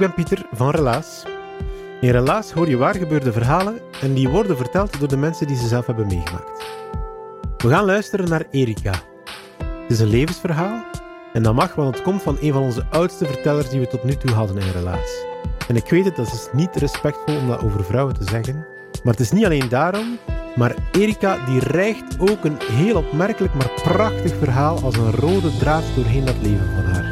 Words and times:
Ben 0.00 0.14
Pieter 0.14 0.46
van 0.52 0.70
Relaas. 0.70 1.22
In 2.00 2.10
Relaas 2.10 2.52
hoor 2.52 2.68
je 2.68 2.76
waar 2.76 2.94
gebeurde 2.94 3.32
verhalen 3.32 3.78
en 4.02 4.14
die 4.14 4.28
worden 4.28 4.56
verteld 4.56 4.98
door 4.98 5.08
de 5.08 5.16
mensen 5.16 5.46
die 5.46 5.56
ze 5.56 5.66
zelf 5.66 5.86
hebben 5.86 6.06
meegemaakt. 6.06 6.64
We 7.56 7.68
gaan 7.68 7.84
luisteren 7.84 8.28
naar 8.28 8.44
Erika. 8.50 8.92
Het 9.58 9.90
is 9.90 10.00
een 10.00 10.08
levensverhaal 10.08 10.84
en 11.32 11.42
dat 11.42 11.54
mag, 11.54 11.74
want 11.74 11.94
het 11.94 12.04
komt 12.04 12.22
van 12.22 12.36
een 12.40 12.52
van 12.52 12.62
onze 12.62 12.86
oudste 12.90 13.26
vertellers 13.26 13.68
die 13.68 13.80
we 13.80 13.86
tot 13.86 14.04
nu 14.04 14.14
toe 14.14 14.30
hadden 14.30 14.56
in 14.56 14.72
Relaas. 14.72 15.24
En 15.68 15.76
ik 15.76 15.90
weet 15.90 16.04
het, 16.04 16.16
dat 16.16 16.26
is 16.26 16.48
niet 16.52 16.76
respectvol 16.76 17.36
om 17.36 17.48
dat 17.48 17.62
over 17.62 17.84
vrouwen 17.84 18.14
te 18.14 18.24
zeggen, 18.24 18.66
maar 19.04 19.12
het 19.12 19.20
is 19.20 19.32
niet 19.32 19.44
alleen 19.44 19.68
daarom, 19.68 20.18
maar 20.56 20.74
Erika 20.92 21.44
die 21.46 21.60
rijgt 21.60 22.18
ook 22.18 22.44
een 22.44 22.58
heel 22.60 22.96
opmerkelijk 22.96 23.54
maar 23.54 23.70
prachtig 23.82 24.34
verhaal 24.38 24.82
als 24.82 24.96
een 24.96 25.12
rode 25.12 25.56
draad 25.58 25.84
doorheen 25.96 26.24
dat 26.24 26.36
leven 26.42 26.70
van 26.74 26.84
haar. 26.84 27.09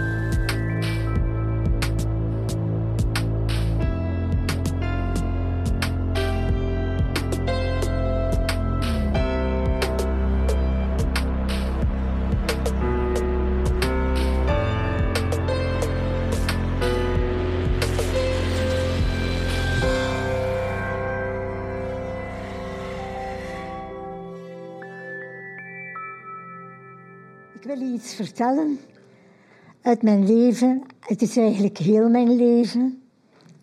Ik 27.59 27.64
wil 27.64 27.78
je 27.78 27.92
iets 27.92 28.14
vertellen 28.14 28.78
uit 29.83 30.03
mijn 30.03 30.27
leven. 30.27 30.83
Het 31.01 31.23
is 31.23 31.37
eigenlijk 31.37 31.78
heel 31.78 32.09
mijn 32.09 32.37
leven. 32.37 33.03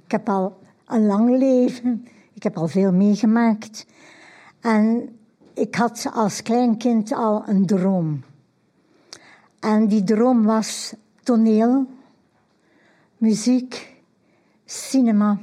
Ik 0.05 0.11
heb 0.11 0.29
al 0.29 0.57
een 0.87 1.05
lang 1.05 1.37
leven. 1.37 2.07
Ik 2.33 2.43
heb 2.43 2.57
al 2.57 2.67
veel 2.67 2.91
meegemaakt. 2.91 3.85
En 4.61 5.09
ik 5.53 5.75
had 5.75 6.09
als 6.13 6.41
klein 6.41 6.77
kind 6.77 7.13
al 7.13 7.43
een 7.47 7.65
droom. 7.65 8.23
En 9.59 9.87
die 9.87 10.03
droom 10.03 10.43
was 10.43 10.93
toneel, 11.23 11.87
muziek, 13.17 13.95
cinema. 14.65 15.39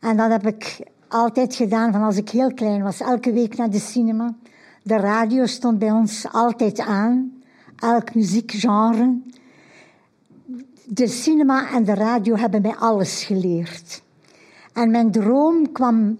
En 0.00 0.16
dat 0.16 0.30
heb 0.30 0.46
ik 0.46 0.86
altijd 1.08 1.54
gedaan 1.54 1.92
van 1.92 2.02
als 2.02 2.16
ik 2.16 2.28
heel 2.28 2.54
klein 2.54 2.82
was. 2.82 3.00
Elke 3.00 3.32
week 3.32 3.56
naar 3.56 3.70
de 3.70 3.80
cinema. 3.80 4.34
De 4.82 4.96
radio 4.96 5.46
stond 5.46 5.78
bij 5.78 5.90
ons 5.90 6.32
altijd 6.32 6.80
aan 6.80 7.40
elk 7.82 8.14
muziekgenre. 8.14 9.18
De 10.84 11.06
cinema 11.06 11.70
en 11.70 11.84
de 11.84 11.94
radio 11.94 12.36
hebben 12.36 12.62
mij 12.62 12.76
alles 12.76 13.24
geleerd. 13.24 14.02
En 14.72 14.90
mijn 14.90 15.10
droom 15.10 15.72
kwam 15.72 16.18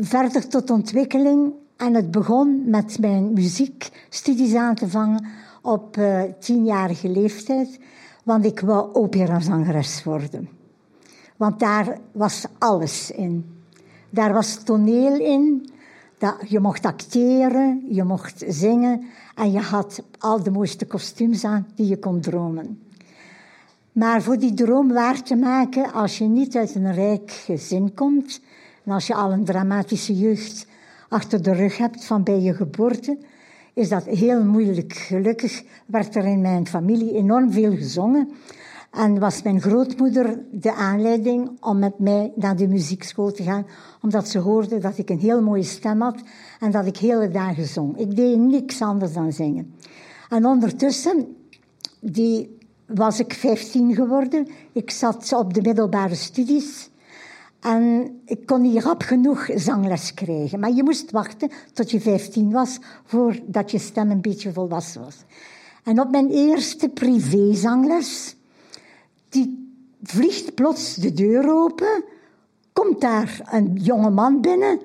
verder 0.00 0.48
tot 0.48 0.70
ontwikkeling 0.70 1.52
en 1.76 1.94
het 1.94 2.10
begon 2.10 2.62
met 2.70 2.98
mijn 2.98 3.32
muziekstudies 3.32 4.54
aan 4.54 4.74
te 4.74 4.88
vangen 4.88 5.26
op 5.62 5.96
uh, 5.96 6.22
tienjarige 6.38 7.08
leeftijd, 7.08 7.78
want 8.22 8.44
ik 8.44 8.60
wou 8.60 8.94
operazangeres 8.94 10.04
worden. 10.04 10.48
Want 11.36 11.60
daar 11.60 11.98
was 12.12 12.44
alles 12.58 13.10
in. 13.10 13.54
Daar 14.10 14.32
was 14.32 14.54
toneel 14.54 15.20
in, 15.20 15.70
dat, 16.18 16.36
je 16.48 16.60
mocht 16.60 16.84
acteren, 16.84 17.82
je 17.88 18.04
mocht 18.04 18.44
zingen 18.48 19.04
en 19.34 19.52
je 19.52 19.60
had 19.60 20.02
al 20.18 20.42
de 20.42 20.50
mooiste 20.50 20.86
kostuums 20.86 21.44
aan 21.44 21.66
die 21.74 21.86
je 21.86 21.98
kon 21.98 22.20
dromen. 22.20 22.80
Maar 23.92 24.22
voor 24.22 24.38
die 24.38 24.54
droom 24.54 24.92
waar 24.92 25.22
te 25.22 25.36
maken, 25.36 25.92
als 25.92 26.18
je 26.18 26.24
niet 26.24 26.56
uit 26.56 26.74
een 26.74 26.94
rijk 26.94 27.30
gezin 27.30 27.94
komt, 27.94 28.40
en 28.84 28.92
als 28.92 29.06
je 29.06 29.14
al 29.14 29.32
een 29.32 29.44
dramatische 29.44 30.16
jeugd 30.16 30.66
achter 31.08 31.42
de 31.42 31.52
rug 31.52 31.76
hebt 31.76 32.04
van 32.04 32.22
bij 32.22 32.40
je 32.40 32.54
geboorte, 32.54 33.18
is 33.74 33.88
dat 33.88 34.04
heel 34.04 34.44
moeilijk. 34.44 34.92
Gelukkig 34.92 35.62
werd 35.86 36.16
er 36.16 36.24
in 36.24 36.40
mijn 36.40 36.66
familie 36.66 37.14
enorm 37.14 37.52
veel 37.52 37.76
gezongen. 37.76 38.30
En 38.96 39.18
was 39.18 39.42
mijn 39.42 39.60
grootmoeder 39.60 40.38
de 40.50 40.74
aanleiding 40.74 41.50
om 41.60 41.78
met 41.78 41.98
mij 41.98 42.32
naar 42.36 42.56
de 42.56 42.68
muziekschool 42.68 43.32
te 43.32 43.42
gaan, 43.42 43.66
omdat 44.02 44.28
ze 44.28 44.38
hoorde 44.38 44.78
dat 44.78 44.98
ik 44.98 45.10
een 45.10 45.18
heel 45.18 45.42
mooie 45.42 45.62
stem 45.62 46.00
had 46.00 46.22
en 46.60 46.70
dat 46.70 46.86
ik 46.86 46.96
hele 46.96 47.28
dagen 47.28 47.66
zong. 47.66 47.98
Ik 47.98 48.16
deed 48.16 48.38
niks 48.38 48.80
anders 48.80 49.12
dan 49.12 49.32
zingen. 49.32 49.74
En 50.28 50.46
ondertussen 50.46 51.36
die, 52.00 52.58
was 52.86 53.20
ik 53.20 53.32
15 53.32 53.94
geworden. 53.94 54.48
Ik 54.72 54.90
zat 54.90 55.32
op 55.32 55.54
de 55.54 55.62
middelbare 55.62 56.14
studies. 56.14 56.90
En 57.60 58.10
ik 58.24 58.46
kon 58.46 58.60
niet 58.60 58.82
rap 58.82 59.02
genoeg 59.02 59.48
zangles 59.54 60.14
krijgen. 60.14 60.60
Maar 60.60 60.72
je 60.72 60.82
moest 60.82 61.10
wachten 61.10 61.50
tot 61.72 61.90
je 61.90 62.00
15 62.00 62.50
was 62.50 62.78
voordat 63.04 63.70
je 63.70 63.78
stem 63.78 64.10
een 64.10 64.20
beetje 64.20 64.52
volwassen 64.52 65.00
was. 65.00 65.16
En 65.84 66.00
op 66.00 66.10
mijn 66.10 66.30
eerste 66.30 66.88
privézangles, 66.88 68.36
die 69.36 69.74
vliegt 70.02 70.54
plots 70.54 70.94
de 70.94 71.12
deur 71.12 71.52
open, 71.52 72.04
komt 72.72 73.00
daar 73.00 73.40
een 73.50 73.72
jonge 73.74 74.10
man 74.10 74.40
binnen 74.40 74.78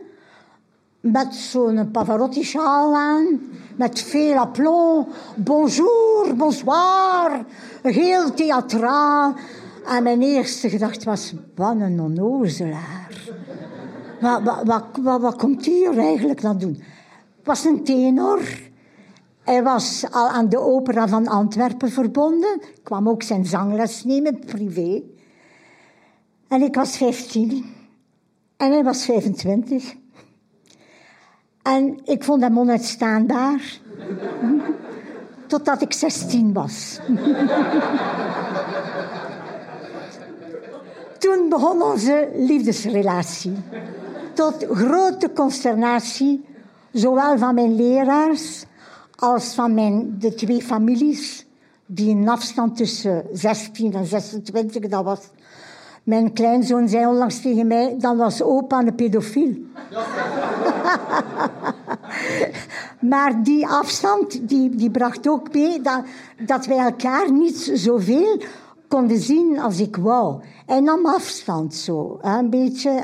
met 1.02 1.36
zo'n 1.36 1.92
Pavarotti-sjaal 1.92 2.96
aan, 2.96 3.42
met 3.76 4.02
veel 4.02 4.36
aplomb. 4.36 5.08
Bonjour, 5.36 6.36
bonsoir, 6.36 7.46
heel 7.82 8.34
theatraal. 8.34 9.36
En 9.86 10.04
mijn 10.04 10.22
eerste 10.22 10.70
gedachte 10.70 11.06
was, 11.06 11.34
wat 11.56 11.76
een 11.80 12.00
onnozelaar. 12.00 13.10
Wat, 14.22 14.42
wat, 14.64 14.84
wat, 15.02 15.22
wat, 15.22 15.36
komt 15.36 15.66
hier 15.66 15.98
eigenlijk 15.98 16.42
dan 16.42 16.58
doen? 16.58 16.74
Het 17.38 17.46
was 17.46 17.66
een 17.66 17.84
tenor. 17.84 18.42
Hij 19.44 19.64
was 19.64 20.06
al 20.12 20.28
aan 20.28 20.50
de 20.50 20.60
opera 20.60 21.08
van 21.08 21.28
Antwerpen 21.28 21.90
verbonden. 21.90 22.62
kwam 22.84 23.10
ook 23.10 23.24
zijn 23.24 23.46
zangles 23.46 24.04
nemen, 24.04 24.40
privé. 24.40 25.02
En 26.48 26.62
ik 26.62 26.76
was 26.76 26.98
15. 26.98 27.66
En 28.58 28.72
hij 28.72 28.84
was 28.84 29.06
25. 29.06 29.94
En 31.62 32.00
ik 32.04 32.24
vond 32.24 32.42
hem 32.42 32.60
onuitstaanbaar. 32.60 33.62
Totdat 35.48 35.82
ik 35.82 35.94
16 35.94 36.54
was. 36.54 37.00
Toen 41.20 41.50
begon 41.50 41.82
onze 41.82 42.30
liefdesrelatie. 42.36 43.54
Tot 44.34 44.66
grote 44.72 45.32
consternatie, 45.34 46.46
zowel 46.92 47.38
van 47.38 47.56
mijn 47.56 47.76
leraars 47.76 48.66
als 49.22 49.54
van 49.54 49.74
mijn, 49.74 50.16
de 50.20 50.34
twee 50.34 50.62
families, 50.62 51.46
die 51.86 52.16
een 52.16 52.30
afstand 52.30 52.78
tussen 52.78 53.26
16 53.34 53.94
en 53.94 54.06
26, 54.06 54.88
dat 54.88 55.04
was 55.04 55.20
mijn 56.04 56.34
kleinzoon 56.34 56.90
zei 56.90 57.06
onlangs 57.06 57.42
tegen 57.42 57.68
mij, 57.68 57.96
dan 58.00 58.18
was 58.18 58.42
opa 58.42 58.80
een 58.80 58.96
pedofiel. 58.96 59.56
Maar 63.00 63.44
die 63.44 63.68
afstand 63.68 64.50
die, 64.50 64.76
die 64.76 64.92
bracht 64.92 65.28
ook 65.28 65.54
mee 65.54 65.82
dat, 65.82 66.04
dat 66.46 66.66
wij 66.66 66.78
elkaar 66.78 67.32
niet 67.32 67.72
zoveel 67.74 68.42
konden 68.88 69.20
zien 69.20 69.60
als 69.60 69.80
ik 69.80 69.96
wou. 69.96 70.42
En 70.66 70.84
nam 70.84 71.06
afstand 71.06 71.76
zo, 71.76 72.18
een 72.22 72.50
beetje. 72.50 73.02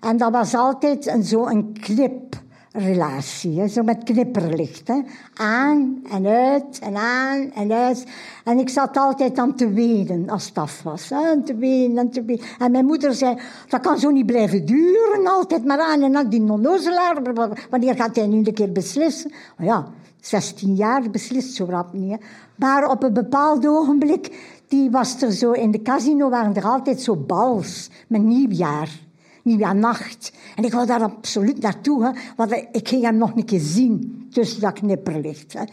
En 0.00 0.16
dat 0.16 0.32
was 0.32 0.54
altijd 0.54 1.06
een, 1.06 1.24
zo 1.24 1.46
een 1.46 1.72
knip 1.80 2.44
relatie. 2.76 3.68
Zo 3.68 3.82
met 3.82 4.04
knipperlicht. 4.04 4.88
Hè. 4.88 5.00
Aan 5.34 6.00
en 6.10 6.26
uit 6.26 6.78
en 6.78 6.96
aan 6.96 7.52
en 7.54 7.72
uit. 7.72 8.06
En 8.44 8.58
ik 8.58 8.68
zat 8.68 8.96
altijd 8.96 9.38
aan 9.38 9.54
te 9.54 9.72
wenen 9.72 10.28
als 10.28 10.48
het 10.48 10.58
af 10.58 10.82
was. 10.82 11.08
Hè. 11.08 11.30
En 11.30 11.44
te 11.44 11.56
wenen 11.56 11.98
en 11.98 12.10
te 12.10 12.24
wenen. 12.24 12.44
En 12.58 12.70
mijn 12.70 12.84
moeder 12.84 13.14
zei, 13.14 13.38
dat 13.68 13.80
kan 13.80 13.98
zo 13.98 14.10
niet 14.10 14.26
blijven 14.26 14.66
duren. 14.66 15.26
Altijd 15.26 15.64
maar 15.64 15.80
aan 15.80 16.02
en 16.02 16.16
aan 16.16 16.28
die 16.28 16.40
nonnozelaar. 16.40 17.22
Wanneer 17.70 17.94
gaat 17.94 18.16
hij 18.16 18.26
nu 18.26 18.36
een 18.36 18.54
keer 18.54 18.72
beslissen? 18.72 19.32
Maar 19.56 19.66
ja, 19.66 19.86
16 20.20 20.74
jaar 20.74 21.10
beslist 21.10 21.54
zo 21.54 21.66
rap 21.68 21.92
niet. 21.92 22.20
Maar 22.56 22.90
op 22.90 23.02
een 23.02 23.12
bepaald 23.12 23.66
ogenblik, 23.66 24.30
die 24.68 24.90
was 24.90 25.22
er 25.22 25.32
zo 25.32 25.52
in 25.52 25.70
de 25.70 25.82
casino, 25.82 26.28
waren 26.28 26.54
er 26.54 26.64
altijd 26.64 27.00
zo 27.00 27.16
bals 27.16 27.90
met 28.06 28.22
nieuwjaar 28.22 29.05
nacht. 29.54 30.32
En 30.56 30.64
ik 30.64 30.72
wou 30.72 30.86
daar 30.86 31.02
absoluut 31.02 31.60
naartoe, 31.60 32.04
hè, 32.04 32.10
want 32.36 32.52
ik 32.52 32.88
ging 32.88 33.02
hem 33.02 33.16
nog 33.16 33.36
een 33.36 33.44
keer 33.44 33.60
zien 33.60 34.26
tussen 34.30 34.60
dat 34.60 34.72
knipperlicht. 34.72 35.52
Hè. 35.52 35.64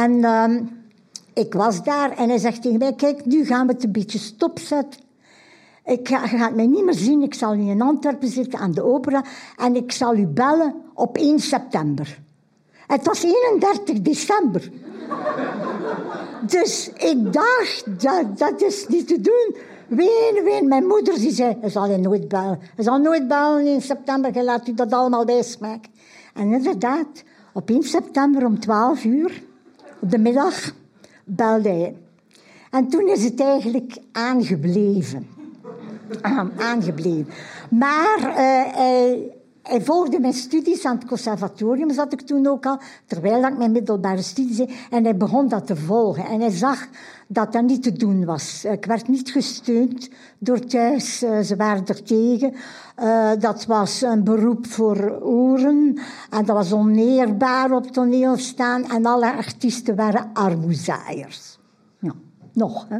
En 0.00 0.12
uh, 0.12 0.60
ik 1.34 1.54
was 1.54 1.82
daar 1.82 2.10
en 2.10 2.28
hij 2.28 2.38
zegt 2.38 2.62
tegen 2.62 2.78
mij, 2.78 2.94
kijk, 2.94 3.24
nu 3.24 3.44
gaan 3.44 3.66
we 3.66 3.72
het 3.72 3.84
een 3.84 3.92
beetje 3.92 4.18
stopzetten. 4.18 5.00
Ik 5.84 6.08
ga, 6.08 6.22
je 6.22 6.36
gaat 6.36 6.54
mij 6.54 6.66
niet 6.66 6.84
meer 6.84 6.94
zien, 6.94 7.22
ik 7.22 7.34
zal 7.34 7.54
nu 7.54 7.70
in 7.70 7.82
Antwerpen 7.82 8.28
zitten 8.28 8.58
aan 8.58 8.72
de 8.72 8.82
opera 8.82 9.24
en 9.56 9.76
ik 9.76 9.92
zal 9.92 10.16
u 10.16 10.26
bellen 10.26 10.74
op 10.94 11.16
1 11.16 11.38
september. 11.38 12.22
Het 12.86 13.06
was 13.06 13.22
31 13.22 14.00
december. 14.00 14.70
dus 16.56 16.90
ik 16.96 17.32
dacht, 17.32 17.84
dat, 18.02 18.38
dat 18.38 18.62
is 18.62 18.86
niet 18.88 19.08
te 19.08 19.20
doen. 19.20 19.56
Ween, 19.88 20.40
ween. 20.44 20.68
Mijn 20.68 20.86
moeder 20.86 21.14
die 21.14 21.32
zei, 21.32 21.56
hij 21.60 21.70
zal 21.70 21.90
je 21.90 21.96
nooit 21.96 22.28
bellen. 22.28 22.58
Hij 22.74 22.84
zal 22.84 22.98
nooit 22.98 23.28
bellen 23.28 23.66
in 23.66 23.82
september, 23.82 24.34
je 24.34 24.44
laat 24.44 24.68
u 24.68 24.74
dat 24.74 24.92
allemaal 24.92 25.24
bijsmaken. 25.24 25.90
En 26.34 26.52
inderdaad, 26.52 27.24
op 27.52 27.70
1 27.70 27.82
september 27.82 28.44
om 28.44 28.60
12 28.60 29.04
uur, 29.04 29.42
op 30.00 30.10
de 30.10 30.18
middag, 30.18 30.74
belde 31.24 31.68
hij. 31.68 31.96
En 32.70 32.88
toen 32.88 33.08
is 33.08 33.24
het 33.24 33.40
eigenlijk 33.40 33.98
aangebleven. 34.12 35.26
aangebleven. 36.56 37.26
Maar 37.70 38.18
uh, 38.18 38.34
hij, 38.76 39.33
hij 39.64 39.80
volgde 39.80 40.20
mijn 40.20 40.32
studies 40.32 40.84
aan 40.84 40.96
het 40.96 41.06
conservatorium, 41.06 41.90
zat 41.90 42.12
ik 42.12 42.20
toen 42.20 42.46
ook 42.46 42.66
al, 42.66 42.78
terwijl 43.06 43.44
ik 43.44 43.56
mijn 43.56 43.72
middelbare 43.72 44.22
studies 44.22 44.56
deed. 44.56 44.70
En 44.90 45.04
hij 45.04 45.16
begon 45.16 45.48
dat 45.48 45.66
te 45.66 45.76
volgen. 45.76 46.24
En 46.24 46.40
hij 46.40 46.50
zag 46.50 46.86
dat 47.26 47.52
dat 47.52 47.62
niet 47.62 47.82
te 47.82 47.92
doen 47.92 48.24
was. 48.24 48.64
Ik 48.64 48.84
werd 48.84 49.08
niet 49.08 49.30
gesteund 49.30 50.08
door 50.38 50.60
thuis. 50.60 51.22
Eh, 51.22 51.40
ze 51.40 51.56
waren 51.56 51.86
er 51.86 52.02
tegen. 52.02 52.54
Uh, 53.02 53.30
dat 53.38 53.66
was 53.66 54.02
een 54.02 54.24
beroep 54.24 54.66
voor 54.66 55.20
oeren. 55.22 55.98
En 56.30 56.44
dat 56.44 56.56
was 56.56 56.72
oneerbaar 56.72 57.72
op 57.72 57.86
toneel 57.86 58.36
staan. 58.36 58.84
En 58.90 59.06
alle 59.06 59.32
artiesten 59.32 59.96
waren 59.96 60.30
armoezaaiers. 60.32 61.58
Nog, 62.54 62.86
hè. 62.88 62.98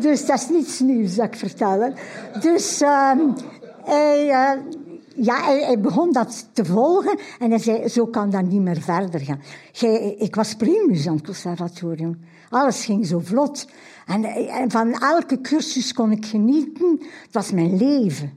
dus 0.00 0.26
dat 0.26 0.40
is 0.40 0.48
niets 0.48 0.80
nieuws, 0.80 1.14
dat 1.14 1.26
ik 1.26 1.36
vertellen. 1.36 1.94
Dus 2.40 2.82
uh, 2.82 3.12
hij, 3.84 4.26
uh, 4.26 4.50
ja, 5.14 5.44
hij, 5.44 5.80
begon 5.80 6.12
dat 6.12 6.48
te 6.52 6.64
volgen 6.64 7.18
en 7.38 7.50
hij 7.50 7.58
zei, 7.58 7.88
zo 7.88 8.06
kan 8.06 8.30
dat 8.30 8.42
niet 8.42 8.60
meer 8.60 8.80
verder 8.80 9.20
gaan. 9.20 9.40
ik 10.18 10.34
was 10.34 10.54
primus 10.54 11.08
aan 11.08 11.22
conservatorium. 11.22 12.20
Alles 12.50 12.84
ging 12.84 13.06
zo 13.06 13.18
vlot. 13.18 13.66
En, 14.06 14.24
en, 14.24 14.70
van 14.70 14.92
elke 14.92 15.40
cursus 15.40 15.92
kon 15.92 16.10
ik 16.10 16.26
genieten. 16.26 16.98
Het 17.00 17.32
was 17.32 17.52
mijn 17.52 17.76
leven. 17.76 18.32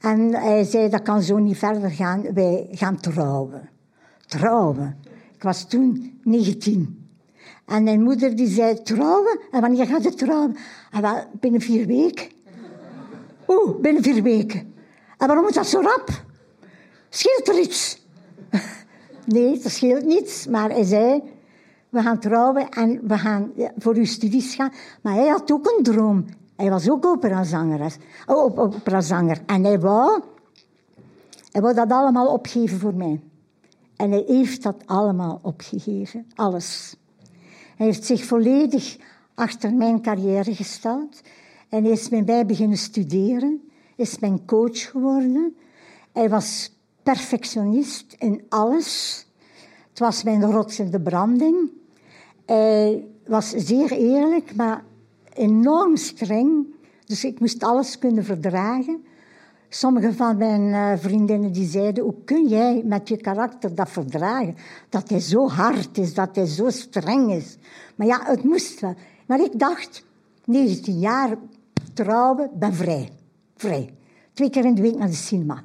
En 0.00 0.34
hij 0.34 0.64
zei, 0.64 0.88
dat 0.88 1.02
kan 1.02 1.22
zo 1.22 1.38
niet 1.38 1.58
verder 1.58 1.90
gaan. 1.90 2.34
Wij 2.34 2.68
gaan 2.70 3.00
trouwen. 3.00 3.68
Trouwen. 4.26 4.96
Was 5.44 5.68
toen 5.68 6.20
19. 6.22 7.08
En 7.66 7.82
mijn 7.82 8.02
moeder 8.02 8.36
die 8.36 8.46
zei, 8.46 8.82
trouwen? 8.82 9.40
En 9.50 9.60
wanneer 9.60 9.86
gaat 9.86 10.04
het 10.04 10.18
trouwen? 10.18 10.56
En 10.90 11.02
wel, 11.02 11.24
binnen 11.40 11.60
vier 11.60 11.86
weken. 11.86 12.26
Oeh, 13.48 13.80
binnen 13.80 14.02
vier 14.02 14.22
weken. 14.22 14.74
En 15.18 15.26
waarom 15.26 15.44
moet 15.44 15.54
dat 15.54 15.66
zo 15.66 15.80
rap? 15.80 16.08
Scheelt 17.08 17.48
er 17.48 17.58
iets? 17.58 18.02
Nee, 19.26 19.58
dat 19.58 19.72
scheelt 19.72 20.04
niets. 20.04 20.46
Maar 20.46 20.70
hij 20.70 20.84
zei, 20.84 21.22
we 21.88 22.02
gaan 22.02 22.18
trouwen 22.18 22.68
en 22.68 23.00
we 23.02 23.18
gaan 23.18 23.52
voor 23.78 23.94
uw 23.94 24.04
studies 24.04 24.54
gaan. 24.54 24.72
Maar 25.02 25.14
hij 25.14 25.28
had 25.28 25.52
ook 25.52 25.66
een 25.66 25.82
droom. 25.82 26.24
Hij 26.56 26.70
was 26.70 26.90
ook 26.90 27.06
operazanger. 27.06 27.96
Oh, 28.26 28.58
operazanger. 28.58 29.38
En 29.46 29.64
hij 29.64 29.80
wou, 29.80 30.22
hij 31.50 31.60
wou 31.60 31.74
dat 31.74 31.90
allemaal 31.90 32.26
opgeven 32.26 32.78
voor 32.78 32.94
mij. 32.94 33.20
En 33.96 34.10
hij 34.10 34.24
heeft 34.26 34.62
dat 34.62 34.86
allemaal 34.86 35.38
opgegeven. 35.42 36.26
Alles. 36.34 36.96
Hij 37.76 37.86
heeft 37.86 38.04
zich 38.04 38.24
volledig 38.24 38.96
achter 39.34 39.74
mijn 39.74 40.02
carrière 40.02 40.54
gesteld. 40.54 41.20
En 41.68 41.84
is 41.84 42.08
met 42.08 42.26
mij 42.26 42.46
beginnen 42.46 42.78
studeren. 42.78 43.62
Is 43.96 44.18
mijn 44.18 44.44
coach 44.44 44.90
geworden. 44.90 45.56
Hij 46.12 46.28
was 46.28 46.72
perfectionist 47.02 48.14
in 48.18 48.42
alles. 48.48 49.26
Het 49.90 49.98
was 49.98 50.22
mijn 50.22 50.44
rots 50.44 50.78
in 50.78 50.90
de 50.90 51.00
branding. 51.00 51.70
Hij 52.46 53.06
was 53.26 53.50
zeer 53.50 53.92
eerlijk, 53.92 54.54
maar 54.54 54.84
enorm 55.34 55.96
streng. 55.96 56.66
Dus 57.04 57.24
ik 57.24 57.40
moest 57.40 57.62
alles 57.62 57.98
kunnen 57.98 58.24
verdragen. 58.24 59.04
Sommige 59.74 60.12
van 60.12 60.36
mijn 60.36 60.62
uh, 60.62 60.92
vriendinnen 60.96 61.52
die 61.52 61.68
zeiden, 61.68 62.04
hoe 62.04 62.14
kun 62.24 62.48
jij 62.48 62.82
met 62.84 63.08
je 63.08 63.16
karakter 63.16 63.74
dat 63.74 63.88
verdragen? 63.90 64.56
Dat 64.88 65.08
hij 65.08 65.20
zo 65.20 65.48
hard 65.48 65.98
is, 65.98 66.14
dat 66.14 66.36
hij 66.36 66.46
zo 66.46 66.70
streng 66.70 67.32
is. 67.32 67.56
Maar 67.94 68.06
ja, 68.06 68.20
het 68.24 68.44
moest 68.44 68.80
wel. 68.80 68.94
Maar 69.26 69.40
ik 69.40 69.58
dacht, 69.58 70.04
19 70.44 70.98
jaar 70.98 71.36
trouwen, 71.92 72.50
ben 72.54 72.74
vrij. 72.74 73.10
Vrij. 73.56 73.94
Twee 74.32 74.50
keer 74.50 74.64
in 74.64 74.74
de 74.74 74.82
week 74.82 74.98
naar 74.98 75.08
de 75.08 75.14
cinema. 75.14 75.62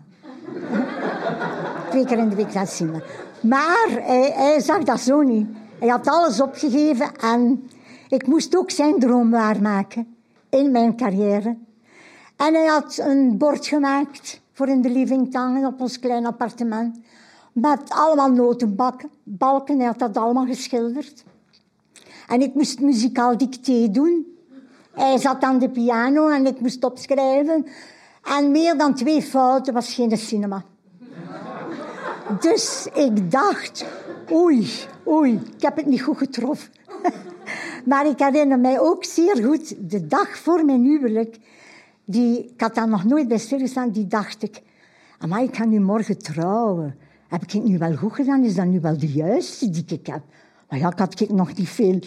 Twee 1.91 2.05
keer 2.05 2.17
in 2.17 2.29
de 2.29 2.35
week 2.35 2.53
naar 2.53 2.65
de 2.65 2.71
cinema. 2.71 3.01
Maar 3.41 3.87
hij, 3.89 4.31
hij 4.35 4.59
zag 4.59 4.83
dat 4.83 4.99
zo 4.99 5.21
niet. 5.21 5.47
Hij 5.79 5.89
had 5.89 6.07
alles 6.07 6.41
opgegeven 6.41 7.15
en 7.15 7.69
ik 8.07 8.27
moest 8.27 8.57
ook 8.57 8.71
zijn 8.71 8.99
droom 8.99 9.29
waarmaken 9.31 10.15
in 10.49 10.71
mijn 10.71 10.95
carrière. 10.95 11.57
En 12.39 12.53
hij 12.53 12.65
had 12.65 12.97
een 12.97 13.37
bord 13.37 13.67
gemaakt 13.67 14.41
voor 14.53 14.67
in 14.67 14.81
de 14.81 14.89
living 14.89 15.31
tangen 15.31 15.65
op 15.65 15.81
ons 15.81 15.99
klein 15.99 16.25
appartement. 16.25 16.99
Met 17.53 17.81
allemaal 17.87 18.31
notenbakken, 18.31 19.09
balken. 19.23 19.77
Hij 19.77 19.85
had 19.85 19.99
dat 19.99 20.17
allemaal 20.17 20.45
geschilderd. 20.45 21.23
En 22.27 22.41
ik 22.41 22.53
moest 22.53 22.79
muzikaal 22.79 23.37
dicté 23.37 23.91
doen. 23.91 24.37
Hij 24.91 25.17
zat 25.17 25.41
aan 25.41 25.59
de 25.59 25.69
piano 25.69 26.27
en 26.27 26.45
ik 26.45 26.59
moest 26.59 26.83
opschrijven. 26.83 27.65
En 28.23 28.51
meer 28.51 28.77
dan 28.77 28.95
twee 28.95 29.21
fouten 29.21 29.73
was 29.73 29.93
geen 29.93 30.17
cinema. 30.17 30.63
Dus 32.39 32.87
ik 32.93 33.31
dacht, 33.31 33.85
oei, 34.31 34.69
oei, 35.07 35.41
ik 35.55 35.61
heb 35.61 35.75
het 35.75 35.85
niet 35.85 36.01
goed 36.01 36.17
getroffen. 36.17 36.71
maar 37.89 38.07
ik 38.07 38.19
herinner 38.19 38.59
mij 38.59 38.79
ook 38.79 39.03
zeer 39.03 39.43
goed 39.43 39.89
de 39.91 40.07
dag 40.07 40.37
voor 40.37 40.65
mijn 40.65 40.83
huwelijk. 40.83 41.37
Die, 42.11 42.43
ik 42.43 42.61
had 42.61 42.75
daar 42.75 42.87
nog 42.87 43.03
nooit 43.03 43.27
bij 43.27 43.37
stilgestaan, 43.37 43.91
die 43.91 44.07
dacht 44.07 44.43
ik, 44.43 44.61
maar 45.27 45.43
ik 45.43 45.55
ga 45.55 45.65
nu 45.65 45.79
morgen 45.79 46.17
trouwen. 46.17 46.95
Heb 47.27 47.43
ik 47.43 47.51
het 47.51 47.63
nu 47.63 47.77
wel 47.77 47.95
goed 47.95 48.13
gedaan? 48.13 48.43
Is 48.43 48.55
dat 48.55 48.65
nu 48.65 48.79
wel 48.79 48.97
de 48.97 49.11
juiste 49.11 49.69
die 49.69 49.83
ik 49.87 50.07
heb? 50.07 50.21
Maar 50.69 50.79
ja, 50.79 50.91
ik 50.91 50.99
had 50.99 51.19
ik 51.19 51.31
nog 51.31 51.57
niet 51.57 51.69
veel 51.69 51.99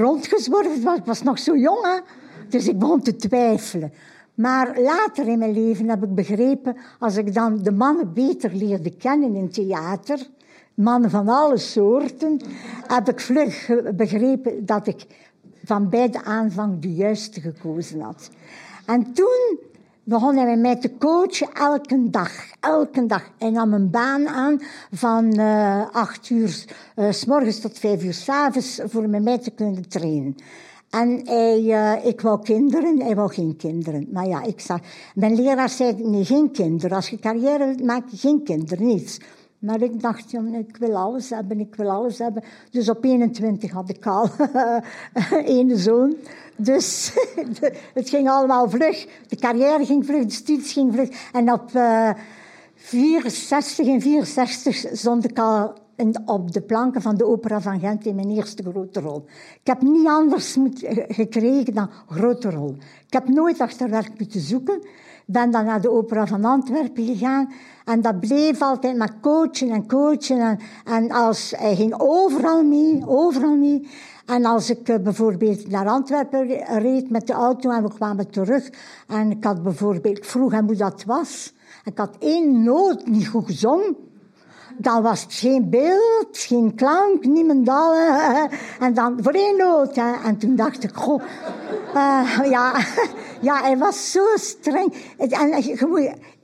rondgezworven, 0.00 0.96
ik 0.96 1.04
was 1.04 1.22
nog 1.22 1.38
zo 1.38 1.56
jong. 1.56 1.82
Hè? 1.82 1.98
Dus 2.48 2.68
ik 2.68 2.78
begon 2.78 3.02
te 3.02 3.16
twijfelen. 3.16 3.92
Maar 4.34 4.80
later 4.80 5.28
in 5.28 5.38
mijn 5.38 5.52
leven 5.52 5.88
heb 5.88 6.02
ik 6.04 6.14
begrepen, 6.14 6.76
als 6.98 7.16
ik 7.16 7.34
dan 7.34 7.62
de 7.62 7.72
mannen 7.72 8.12
beter 8.12 8.54
leerde 8.54 8.96
kennen 8.96 9.34
in 9.34 9.50
theater, 9.50 10.26
mannen 10.74 11.10
van 11.10 11.28
alle 11.28 11.58
soorten, 11.58 12.40
heb 12.86 13.08
ik 13.08 13.20
vlug 13.20 13.70
begrepen 13.94 14.66
dat 14.66 14.86
ik 14.86 15.06
van 15.64 15.88
bij 15.88 16.10
de 16.10 16.24
aanvang 16.24 16.80
de 16.80 16.94
juiste 16.94 17.40
gekozen 17.40 18.00
had. 18.00 18.30
En 18.88 19.12
toen 19.12 19.58
begon 20.04 20.36
hij 20.36 20.46
met 20.46 20.58
mij 20.58 20.76
te 20.76 20.90
coachen 20.98 21.52
elke 21.52 22.10
dag. 22.10 22.30
Elke 22.60 23.06
dag. 23.06 23.30
Hij 23.38 23.50
nam 23.50 23.72
een 23.72 23.90
baan 23.90 24.28
aan 24.28 24.60
van 24.92 25.40
uh, 25.40 25.82
acht 25.92 26.30
uur 26.30 26.64
uh, 26.96 27.10
s 27.10 27.24
morgens 27.24 27.60
tot 27.60 27.78
vijf 27.78 28.04
uur 28.04 28.14
s 28.14 28.80
voor 28.84 29.08
met 29.08 29.22
mij 29.22 29.38
te 29.38 29.50
kunnen 29.50 29.88
trainen. 29.88 30.36
En 30.90 31.20
hij, 31.24 31.62
uh, 31.62 32.06
ik 32.06 32.20
wou 32.20 32.42
kinderen, 32.42 33.00
hij 33.00 33.14
wou 33.14 33.32
geen 33.32 33.56
kinderen. 33.56 34.08
Maar 34.12 34.26
ja, 34.26 34.42
ik 34.42 34.60
zag... 34.60 34.80
Mijn 35.14 35.34
leraar 35.34 35.68
zei, 35.68 35.94
nee, 35.94 36.24
geen 36.24 36.50
kinderen. 36.50 36.96
Als 36.96 37.08
je 37.08 37.18
carrière 37.18 37.66
wilt 37.66 37.84
maken, 37.84 38.18
geen 38.18 38.42
kinderen, 38.42 38.86
niets. 38.86 39.18
Maar 39.58 39.82
ik 39.82 40.00
dacht, 40.00 40.32
ik 40.52 40.76
wil 40.76 40.96
alles 40.96 41.30
hebben, 41.30 41.60
ik 41.60 41.74
wil 41.74 41.90
alles 41.90 42.18
hebben. 42.18 42.42
Dus 42.70 42.88
op 42.88 43.04
21 43.04 43.70
had 43.70 43.88
ik 43.88 44.06
al 44.06 44.28
één 45.44 45.78
zoon. 45.78 46.16
Dus 46.56 47.12
het 47.94 48.08
ging 48.08 48.28
allemaal 48.28 48.70
vlug. 48.70 49.06
De 49.28 49.36
carrière 49.36 49.86
ging 49.86 50.06
vlug, 50.06 50.24
de 50.24 50.30
studies 50.30 50.72
ging 50.72 50.92
vlug. 50.92 51.30
En 51.32 51.52
op 51.52 51.70
uh, 51.74 52.10
64 52.74 53.86
en 53.86 54.00
64 54.00 54.84
stond 54.92 55.24
ik 55.24 55.38
al 55.38 55.72
op 56.24 56.52
de 56.52 56.60
planken 56.60 57.02
van 57.02 57.16
de 57.16 57.26
Opera 57.26 57.60
van 57.60 57.80
Gent 57.80 58.06
in 58.06 58.14
mijn 58.14 58.30
eerste 58.30 58.62
grote 58.62 59.00
rol. 59.00 59.24
Ik 59.60 59.66
heb 59.66 59.82
niet 59.82 60.06
anders 60.06 60.56
gekregen 61.08 61.74
dan 61.74 61.90
grote 62.08 62.50
rol. 62.50 62.76
Ik 63.06 63.12
heb 63.12 63.28
nooit 63.28 63.60
achter 63.60 63.90
werk 63.90 64.18
moeten 64.18 64.40
zoeken. 64.40 64.82
Ben 65.30 65.50
dan 65.50 65.64
naar 65.64 65.80
de 65.80 65.90
Opera 65.90 66.26
van 66.26 66.44
Antwerpen 66.44 67.06
gegaan. 67.06 67.52
En 67.84 68.00
dat 68.00 68.20
bleef 68.20 68.62
altijd 68.62 68.96
maar 68.96 69.14
coachen 69.20 69.70
en 69.70 69.86
coachen. 69.86 70.40
En, 70.40 70.58
en 70.84 71.10
als, 71.10 71.54
hij 71.56 71.76
ging 71.76 71.94
overal 71.98 72.64
mee, 72.64 73.02
overal 73.06 73.56
mee. 73.56 73.88
En 74.26 74.44
als 74.44 74.70
ik 74.70 74.88
uh, 74.88 74.96
bijvoorbeeld 74.96 75.68
naar 75.68 75.86
Antwerpen 75.86 76.46
reed 76.78 77.10
met 77.10 77.26
de 77.26 77.32
auto 77.32 77.70
en 77.70 77.82
we 77.82 77.94
kwamen 77.94 78.30
terug. 78.30 78.70
En 79.06 79.30
ik 79.30 79.44
had 79.44 79.62
bijvoorbeeld, 79.62 80.26
vroeg 80.26 80.52
hem 80.52 80.66
hoe 80.66 80.76
dat 80.76 81.04
was. 81.04 81.54
Ik 81.84 81.98
had 81.98 82.16
één 82.18 82.62
noot 82.62 83.06
niet 83.06 83.28
goed 83.28 83.46
gezongen 83.46 83.96
dan 84.78 85.02
was 85.02 85.22
het 85.22 85.32
geen 85.32 85.70
beeld, 85.70 86.28
geen 86.30 86.74
klank, 86.74 87.24
niemendal. 87.24 87.94
En 88.80 88.94
dan 88.94 89.18
voor 89.22 89.32
één 89.32 89.56
noot. 89.56 89.96
Hè. 89.96 90.12
En 90.24 90.38
toen 90.38 90.56
dacht 90.56 90.84
ik, 90.84 90.94
goh, 90.94 91.22
uh, 91.94 92.50
ja, 92.50 92.72
ja, 93.40 93.62
hij 93.62 93.78
was 93.78 94.10
zo 94.10 94.24
streng. 94.34 94.94
En 95.16 95.52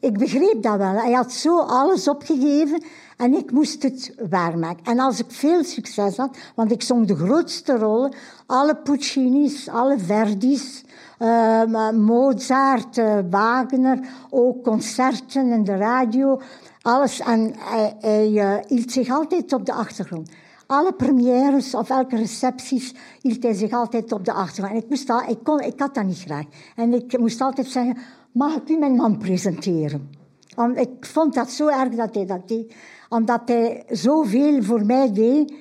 ik 0.00 0.18
begreep 0.18 0.62
dat 0.62 0.76
wel. 0.76 0.92
Hij 0.92 1.12
had 1.12 1.32
zo 1.32 1.60
alles 1.60 2.08
opgegeven 2.08 2.82
en 3.16 3.34
ik 3.34 3.50
moest 3.50 3.82
het 3.82 4.14
waarmaken. 4.30 4.84
En 4.84 4.98
als 4.98 5.18
ik 5.18 5.26
veel 5.28 5.64
succes 5.64 6.16
had, 6.16 6.36
want 6.54 6.72
ik 6.72 6.82
zong 6.82 7.06
de 7.06 7.16
grootste 7.16 7.76
rollen, 7.76 8.14
alle 8.46 8.76
Puccini's, 8.76 9.68
alle 9.68 9.98
Verdi's, 9.98 10.84
uh, 11.18 11.90
Mozart, 11.90 12.96
uh, 12.96 13.18
Wagner, 13.30 13.98
ook 14.30 14.62
concerten 14.62 15.52
in 15.52 15.64
de 15.64 15.76
radio. 15.76 16.40
Alles. 16.82 17.20
En 17.20 17.54
hij, 17.58 17.96
hij 18.00 18.30
uh, 18.30 18.54
hield 18.66 18.92
zich 18.92 19.10
altijd 19.10 19.52
op 19.52 19.66
de 19.66 19.72
achtergrond. 19.72 20.30
Alle 20.66 20.92
premières 20.92 21.75
of 21.75 21.90
elke 21.90 22.16
recepties 22.16 22.94
hield 23.21 23.42
hij 23.42 23.52
zich 23.52 23.73
altijd 23.73 24.12
op 24.12 24.25
de 24.25 24.33
achtergrond. 24.33 24.83
Ik, 24.83 24.88
moest 24.88 25.11
al, 25.11 25.23
ik, 25.28 25.38
kon, 25.42 25.61
ik 25.61 25.80
had 25.80 25.94
dat 25.94 26.04
niet 26.04 26.23
graag. 26.25 26.44
En 26.76 26.92
ik 26.92 27.18
moest 27.18 27.40
altijd 27.40 27.66
zeggen, 27.66 27.97
mag 28.33 28.54
ik 28.54 28.68
u 28.68 28.78
mijn 28.78 28.94
man 28.94 29.18
presenteren? 29.18 30.11
Want 30.54 30.78
ik 30.78 31.06
vond 31.06 31.35
dat 31.35 31.50
zo 31.50 31.68
erg 31.68 31.94
dat 31.94 32.14
hij 32.14 32.26
dat 32.26 32.49
deed. 32.49 32.75
Omdat 33.09 33.40
hij 33.44 33.85
zoveel 33.88 34.62
voor 34.62 34.87
mij 34.87 35.12
deed. 35.12 35.54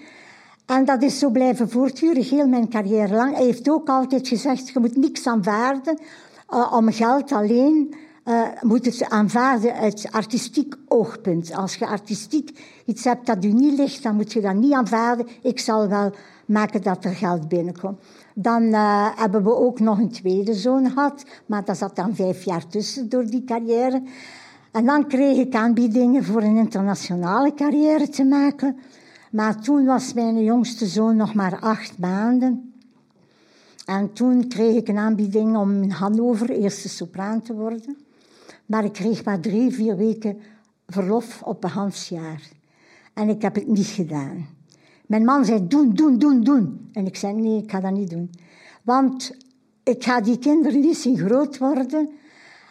En 0.66 0.86
dat 0.86 1.04
is 1.04 1.20
zo 1.20 1.30
blijven 1.30 1.70
voortduren, 1.70 2.24
heel 2.24 2.48
mijn 2.48 2.70
carrière 2.70 3.16
lang. 3.16 3.36
Hij 3.36 3.46
heeft 3.46 3.70
ook 3.70 3.90
altijd 3.90 4.28
gezegd, 4.28 4.70
je 4.70 4.80
moet 4.80 4.96
niks 4.96 5.28
aanvaarden 5.28 6.00
uh, 6.50 6.74
om 6.74 6.92
geld 6.92 7.32
alleen 7.32 7.96
uh, 8.25 8.48
moet 8.62 8.86
het 8.86 9.10
aanvaarden 9.10 9.74
uit 9.74 10.08
artistiek 10.12 10.75
oogpunt. 10.88 11.53
Als 11.56 11.75
je 11.75 11.88
artistiek 11.88 12.60
iets 12.86 13.03
hebt 13.03 13.25
dat 13.25 13.46
u 13.46 13.51
niet 13.51 13.77
ligt, 13.77 14.03
dan 14.03 14.15
moet 14.15 14.34
je 14.34 14.42
dat 14.42 14.56
niet 14.56 14.74
aanvaarden. 14.74 15.27
Ik 15.42 15.60
zal 15.60 15.88
wel 15.88 16.13
maken 16.46 16.82
dat 16.82 17.06
er 17.06 17.15
geld 17.15 17.48
binnenkomt. 17.48 18.00
Dan 18.36 18.63
uh, 18.63 19.08
hebben 19.15 19.44
we 19.44 19.56
ook 19.56 19.80
nog 19.80 20.00
een 20.00 20.12
tweede 20.12 20.53
zoon 20.53 20.92
gehad, 20.92 21.24
maar 21.46 21.65
dat 21.65 21.77
zat 21.77 21.96
dan 21.96 22.15
vijf 22.15 22.44
jaar 22.44 22.68
tussen 22.68 23.10
door 23.10 23.25
die 23.25 23.44
carrière. 23.44 24.03
En 24.72 24.86
dan 24.86 25.08
kreeg 25.08 25.38
ik 25.38 25.56
aanbiedingen 25.56 26.24
voor 26.24 26.42
een 26.42 26.58
internationale 26.58 27.53
carrière 27.53 28.10
te 28.10 28.24
maken. 28.24 28.77
Maar 29.32 29.62
toen 29.62 29.86
was 29.86 30.13
mijn 30.13 30.44
jongste 30.44 30.86
zoon 30.86 31.15
nog 31.15 31.34
maar 31.34 31.60
acht 31.60 31.98
maanden. 31.98 32.74
En 33.86 34.13
toen 34.13 34.48
kreeg 34.48 34.75
ik 34.75 34.88
een 34.88 34.98
aanbieding 34.98 35.58
om 35.58 35.82
in 35.82 35.92
Hannover 35.92 36.50
eerste 36.50 36.89
sopraan 36.89 37.42
te 37.42 37.53
worden. 37.53 37.98
Maar 38.65 38.84
ik 38.84 38.93
kreeg 38.93 39.24
maar 39.24 39.39
drie, 39.39 39.72
vier 39.72 39.98
weken 39.98 40.38
verlof 40.88 41.41
op 41.41 41.63
een 41.63 41.70
half 41.70 42.05
jaar. 42.05 42.41
En 43.13 43.29
ik 43.29 43.41
heb 43.41 43.55
het 43.55 43.67
niet 43.67 43.88
gedaan. 43.88 44.48
Mijn 45.05 45.25
man 45.25 45.46
zei, 45.46 45.67
doen, 45.67 45.93
doen, 45.93 46.17
doen, 46.17 46.43
doen. 46.43 46.89
En 46.93 47.05
ik 47.05 47.15
zei, 47.15 47.34
nee, 47.34 47.63
ik 47.63 47.72
ga 47.72 47.79
dat 47.79 47.91
niet 47.91 48.10
doen. 48.10 48.32
Want 48.84 49.38
ik 49.84 50.03
ga 50.03 50.22
die 50.22 50.39
kinderen 50.39 50.79
niet 50.79 50.98
zien 50.98 51.17
groot 51.17 51.58
worden. 51.58 52.10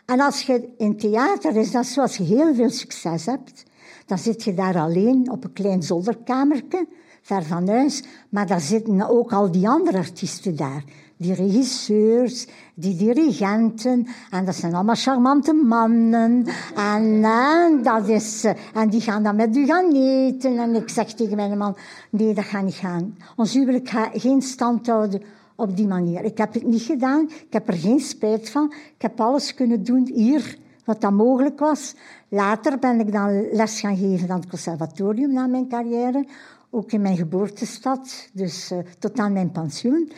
En 0.07 0.21
als 0.21 0.43
je 0.43 0.69
in 0.77 0.97
theater 0.97 1.57
is, 1.57 1.71
dat 1.71 1.87
zoals 1.87 2.17
je 2.17 2.23
heel 2.23 2.55
veel 2.55 2.71
succes 2.71 3.27
hebt, 3.27 3.65
dan 4.07 4.19
zit 4.19 4.45
je 4.45 4.55
daar 4.55 4.79
alleen 4.79 5.31
op 5.31 5.45
een 5.45 5.53
klein 5.53 5.83
zolderkamertje, 5.83 6.87
ver 7.23 7.43
van 7.43 7.69
huis. 7.69 8.03
Maar 8.29 8.47
daar 8.47 8.61
zitten 8.61 9.09
ook 9.09 9.33
al 9.33 9.51
die 9.51 9.69
andere 9.69 9.99
artiesten 9.99 10.57
daar 10.57 10.85
die 11.23 11.35
regisseurs, 11.35 12.47
die 12.75 12.97
dirigenten. 12.97 14.07
En 14.31 14.45
dat 14.45 14.55
zijn 14.55 14.75
allemaal 14.75 14.95
charmante 14.95 15.53
mannen. 15.53 16.47
En, 16.77 17.25
en, 17.25 17.83
dat 17.83 18.09
is, 18.09 18.45
eh, 18.45 18.53
en 18.75 18.89
die 18.89 19.01
gaan 19.01 19.23
dan 19.23 19.37
met 19.37 19.57
u 19.57 19.67
gaan 19.67 19.93
eten. 19.95 20.59
En 20.59 20.75
ik 20.75 20.89
zeg 20.89 21.13
tegen 21.13 21.37
mijn 21.37 21.59
man, 21.59 21.77
nee, 22.11 22.35
dat 22.35 22.45
gaat 22.45 22.65
niet 22.65 22.75
gaan. 22.75 23.17
Ons 23.37 23.55
huwelijk 23.55 23.89
gaat 23.89 24.11
geen 24.13 24.43
stand 24.43 24.87
houden 24.87 25.23
op 25.57 25.77
die 25.77 25.87
manier. 25.87 26.25
Ik 26.25 26.39
heb 26.39 26.55
het 26.55 26.67
niet 26.67 26.83
gedaan. 26.83 27.29
Ik 27.29 27.53
heb 27.53 27.69
er 27.69 27.75
geen 27.75 28.01
spijt 28.01 28.51
van. 28.51 28.73
Ik 28.95 29.03
heb 29.03 29.21
alles 29.21 29.55
kunnen 29.55 29.85
doen 29.85 30.11
hier 30.15 30.59
wat 30.85 31.01
dat 31.01 31.13
mogelijk 31.13 31.59
was. 31.59 31.95
Later 32.29 32.79
ben 32.79 33.01
ik 33.01 33.13
dan 33.13 33.51
les 33.53 33.81
gaan 33.81 33.97
geven 33.97 34.31
aan 34.31 34.41
het 34.41 34.49
conservatorium 34.49 35.33
na 35.33 35.47
mijn 35.47 35.69
carrière. 35.69 36.27
Ook 36.71 36.93
in 36.93 37.01
mijn 37.01 37.17
geboortestad, 37.17 38.29
dus 38.33 38.73
uh, 38.73 38.79
tot 38.99 39.19
aan 39.19 39.33
mijn 39.33 39.51
pensioen. 39.51 40.13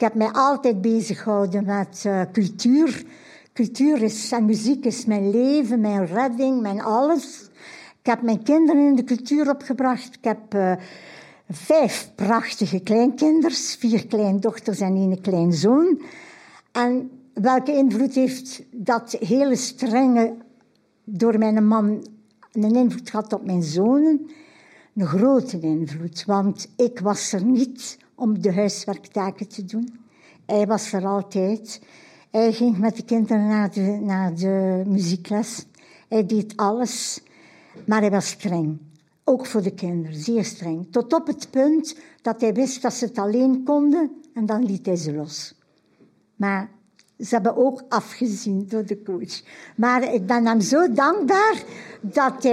Ik 0.00 0.06
heb 0.06 0.14
mij 0.14 0.30
altijd 0.32 0.80
bezig 0.80 1.22
gehouden 1.22 1.64
met 1.64 2.04
uh, 2.06 2.22
cultuur. 2.32 3.04
Cultuur 3.52 4.02
is, 4.02 4.32
en 4.32 4.44
muziek 4.44 4.84
is 4.84 5.04
mijn 5.04 5.30
leven, 5.30 5.80
mijn 5.80 6.06
redding, 6.06 6.60
mijn 6.60 6.80
alles. 6.80 7.50
Ik 8.00 8.06
heb 8.06 8.22
mijn 8.22 8.42
kinderen 8.42 8.86
in 8.86 8.94
de 8.94 9.04
cultuur 9.04 9.50
opgebracht. 9.50 10.14
Ik 10.14 10.24
heb 10.24 10.54
uh, 10.54 10.72
vijf 11.50 12.12
prachtige 12.14 12.80
kleinkinders, 12.80 13.74
vier 13.74 14.06
kleindochters 14.06 14.80
en 14.80 14.94
één 14.94 15.20
kleinzoon. 15.20 16.02
En 16.72 17.10
welke 17.34 17.72
invloed 17.72 18.14
heeft 18.14 18.62
dat 18.70 19.16
hele 19.18 19.56
strenge 19.56 20.34
door 21.04 21.38
mijn 21.38 21.66
man 21.66 22.06
een 22.52 22.74
invloed 22.74 23.10
gehad 23.10 23.32
op 23.32 23.44
mijn 23.44 23.62
zonen? 23.62 24.30
Een 24.94 25.06
grote 25.06 25.60
invloed, 25.60 26.24
want 26.26 26.68
ik 26.76 27.00
was 27.00 27.32
er 27.32 27.44
niet 27.44 27.98
om 28.20 28.40
de 28.40 28.52
huiswerktaken 28.52 29.48
te 29.48 29.64
doen. 29.64 30.00
Hij 30.46 30.66
was 30.66 30.92
er 30.92 31.06
altijd. 31.06 31.80
Hij 32.30 32.52
ging 32.52 32.78
met 32.78 32.96
de 32.96 33.04
kinderen 33.04 33.46
naar 34.04 34.34
de, 34.34 34.82
muziekles. 34.86 35.66
Hij 36.08 36.26
deed 36.26 36.56
alles, 36.56 37.22
maar 37.86 38.00
hij 38.00 38.10
was 38.10 38.28
streng. 38.28 38.78
Ook 39.24 39.46
voor 39.46 39.62
de 39.62 39.74
kinderen, 39.74 40.20
zeer 40.20 40.44
streng. 40.44 40.86
Tot 40.90 41.12
op 41.12 41.26
het 41.26 41.50
punt 41.50 41.96
dat 42.22 42.40
hij 42.40 42.52
wist 42.52 42.82
dat 42.82 42.92
ze 42.92 43.04
het 43.04 43.18
alleen 43.18 43.64
konden 43.64 44.10
en 44.34 44.46
dan 44.46 44.64
liet 44.64 44.86
hij 44.86 44.96
ze 44.96 45.12
los. 45.12 45.54
Maar 46.36 46.70
ze 47.18 47.34
hebben 47.34 47.56
ook 47.56 47.82
afgezien 47.88 48.66
door 48.68 48.86
de 48.86 49.02
coach. 49.02 49.42
Maar 49.76 50.14
ik 50.14 50.26
ben 50.26 50.46
hem 50.46 50.60
zo 50.60 50.92
dankbaar 50.92 51.62
dat. 52.00 52.44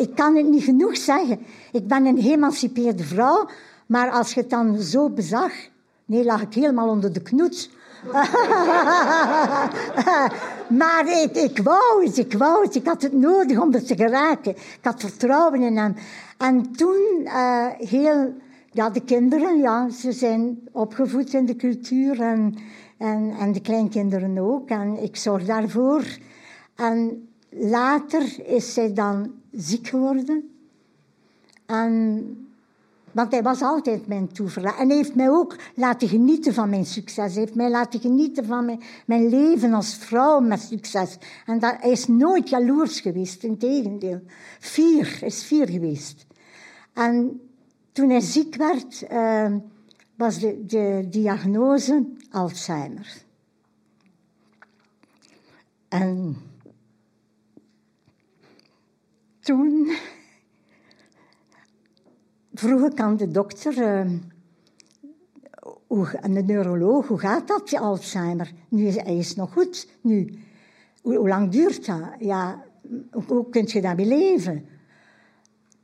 Ik 0.00 0.10
kan 0.14 0.36
het 0.36 0.48
niet 0.48 0.64
genoeg 0.64 0.96
zeggen. 0.96 1.38
Ik 1.72 1.86
ben 1.86 2.06
een 2.06 2.22
geëmancipeerde 2.22 3.04
vrouw, 3.04 3.48
maar 3.86 4.10
als 4.10 4.34
je 4.34 4.40
het 4.40 4.50
dan 4.50 4.80
zo 4.80 5.10
bezag, 5.10 5.52
nee, 6.04 6.24
lag 6.24 6.42
ik 6.42 6.54
helemaal 6.54 6.88
onder 6.88 7.12
de 7.12 7.22
knoet. 7.22 7.70
maar 10.80 11.28
ik, 11.32 11.60
wou 11.62 12.04
het, 12.04 12.16
ik 12.16 12.32
wou 12.32 12.64
het. 12.64 12.74
Ik 12.74 12.86
had 12.86 13.02
het 13.02 13.12
nodig 13.12 13.60
om 13.60 13.74
er 13.74 13.84
te 13.84 13.96
geraken. 13.96 14.50
Ik 14.56 14.78
had 14.82 15.00
vertrouwen 15.00 15.62
in 15.62 15.76
hem. 15.76 15.94
En 16.38 16.72
toen 16.72 17.20
uh, 17.24 17.66
heel... 17.78 18.34
Ja, 18.70 18.90
de 18.90 19.00
kinderen, 19.00 19.58
ja, 19.58 19.88
ze 19.90 20.12
zijn 20.12 20.68
opgevoed 20.72 21.34
in 21.34 21.46
de 21.46 21.56
cultuur 21.56 22.20
en, 22.20 22.54
en, 22.98 23.34
en 23.38 23.52
de 23.52 23.60
kleinkinderen 23.60 24.38
ook. 24.38 24.68
En 24.68 25.02
ik 25.02 25.16
zorg 25.16 25.44
daarvoor. 25.44 26.04
En 26.74 27.28
later 27.48 28.46
is 28.46 28.74
zij 28.74 28.92
dan 28.92 29.32
ziek 29.52 29.88
geworden. 29.88 30.50
En 31.66 32.26
want 33.16 33.32
hij 33.32 33.42
was 33.42 33.62
altijd 33.62 34.06
mijn 34.06 34.32
toeverlaat. 34.32 34.78
En 34.78 34.88
hij 34.88 34.96
heeft 34.96 35.14
mij 35.14 35.30
ook 35.30 35.56
laten 35.74 36.08
genieten 36.08 36.54
van 36.54 36.70
mijn 36.70 36.84
succes. 36.84 37.32
Hij 37.32 37.42
heeft 37.42 37.54
mij 37.54 37.70
laten 37.70 38.00
genieten 38.00 38.44
van 38.44 38.64
mijn, 38.64 38.80
mijn 39.06 39.28
leven 39.28 39.72
als 39.72 39.94
vrouw 39.94 40.40
met 40.40 40.60
succes. 40.60 41.18
En 41.46 41.58
dat, 41.58 41.76
hij 41.80 41.90
is 41.90 42.06
nooit 42.06 42.48
jaloers 42.48 43.00
geweest, 43.00 43.44
integendeel. 43.44 44.20
Vier, 44.58 45.18
is 45.22 45.44
vier 45.44 45.68
geweest. 45.68 46.26
En 46.92 47.40
toen 47.92 48.10
hij 48.10 48.20
ziek 48.20 48.56
werd, 48.56 49.06
uh, 49.12 49.54
was 50.16 50.38
de, 50.38 50.66
de 50.66 51.06
diagnose 51.10 52.04
Alzheimer. 52.30 53.22
En 55.88 56.36
toen 59.40 59.90
vroeg 62.58 62.90
ik 62.90 63.00
aan 63.00 63.16
de 63.16 63.28
dokter, 63.28 63.72
uh, 63.72 64.10
de 66.22 66.42
neuroloog, 66.42 67.06
hoe 67.06 67.18
gaat 67.18 67.48
dat, 67.48 67.68
die 67.68 67.78
Alzheimer? 67.78 68.52
Nu 68.68 68.86
is 68.86 68.94
hij 68.94 69.16
is 69.16 69.34
nog 69.34 69.52
goed, 69.52 69.88
nu. 70.00 70.38
Hoe, 71.02 71.28
lang 71.28 71.50
duurt 71.50 71.86
dat? 71.86 72.14
Ja, 72.18 72.64
hoe, 73.26 73.48
kun 73.48 73.64
je 73.66 73.80
daarmee 73.80 74.06
leven? 74.06 74.68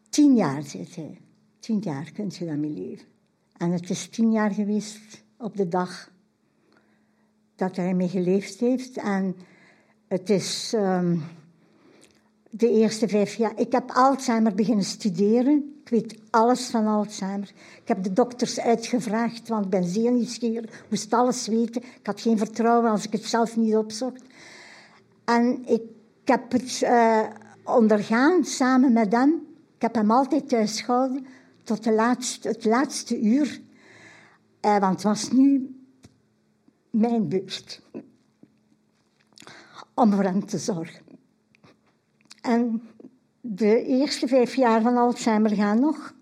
Tien 0.08 0.34
jaar, 0.34 0.62
zei 0.62 0.88
hij. 0.94 1.20
Tien 1.58 1.78
jaar 1.78 2.10
kun 2.12 2.30
je 2.38 2.44
daarmee 2.44 2.70
leven. 2.70 3.06
En 3.56 3.70
het 3.70 3.90
is 3.90 4.08
tien 4.08 4.32
jaar 4.32 4.50
geweest 4.50 5.24
op 5.36 5.56
de 5.56 5.68
dag 5.68 6.10
dat 7.56 7.76
hij 7.76 7.94
mee 7.94 8.08
geleefd 8.08 8.60
heeft. 8.60 8.96
En 8.96 9.36
het 10.08 10.30
is 10.30 10.72
um, 10.76 11.22
de 12.50 12.70
eerste 12.70 13.08
vijf 13.08 13.34
jaar. 13.34 13.52
Ik 13.56 13.72
heb 13.72 13.90
Alzheimer 13.90 14.54
beginnen 14.54 14.84
studeren. 14.84 15.81
Weet 15.92 16.18
alles 16.30 16.66
van 16.66 16.86
Alzheimer. 16.86 17.52
Ik 17.82 17.88
heb 17.88 18.02
de 18.02 18.12
dokters 18.12 18.60
uitgevraagd, 18.60 19.48
want 19.48 19.64
ik 19.64 19.70
ben 19.70 19.84
zeer 19.84 20.12
nieuwsgierig. 20.12 20.84
Moest 20.90 21.12
alles 21.12 21.46
weten. 21.46 21.82
Ik 21.82 22.06
had 22.06 22.20
geen 22.20 22.38
vertrouwen 22.38 22.90
als 22.90 23.04
ik 23.04 23.12
het 23.12 23.24
zelf 23.24 23.56
niet 23.56 23.76
opzocht. 23.76 24.22
En 25.24 25.66
ik 25.66 25.82
heb 26.24 26.52
het 26.52 26.80
uh, 26.82 27.26
ondergaan 27.64 28.44
samen 28.44 28.92
met 28.92 29.12
hem. 29.12 29.46
Ik 29.76 29.82
heb 29.82 29.94
hem 29.94 30.10
altijd 30.10 30.48
thuis 30.48 30.80
gehouden 30.80 31.26
tot 31.64 31.84
de 31.84 32.16
het 32.42 32.64
laatste 32.64 33.20
uur. 33.20 33.60
Uh, 34.60 34.78
want 34.78 34.94
het 34.94 35.02
was 35.02 35.30
nu 35.30 35.76
mijn 36.90 37.28
beurt 37.28 37.82
om 39.94 40.12
voor 40.12 40.24
hem 40.24 40.46
te 40.46 40.58
zorgen. 40.58 41.04
En 42.40 42.82
de 43.44 43.84
eerste 43.84 44.28
vijf 44.28 44.54
jaar 44.54 44.82
van 44.82 44.96
Alzheimer 44.96 45.50
gaan 45.50 45.80
nog. 45.80 46.14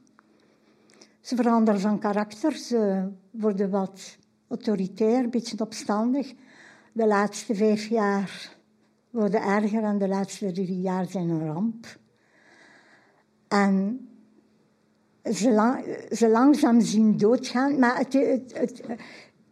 Ze 1.21 1.37
veranderen 1.37 1.81
van 1.81 1.99
karakter, 1.99 2.53
ze 2.53 3.09
worden 3.31 3.71
wat 3.71 4.17
autoritair, 4.49 5.25
een 5.25 5.31
beetje 5.31 5.61
opstandig. 5.61 6.35
De 6.93 7.07
laatste 7.07 7.55
vijf 7.55 7.87
jaar 7.87 8.57
worden 9.11 9.43
erger 9.43 9.83
en 9.83 9.99
de 9.99 10.09
laatste 10.09 10.53
drie 10.53 10.81
jaar 10.81 11.07
zijn 11.07 11.29
een 11.29 11.47
ramp. 11.47 11.99
En 13.49 14.09
ze, 15.33 15.51
lang, 15.51 15.85
ze 16.11 16.29
langzaam 16.29 16.81
zien 16.81 17.17
doodgaan, 17.17 17.79
maar 17.79 17.99
het, 17.99 18.13
het, 18.13 18.53
het, 18.55 18.83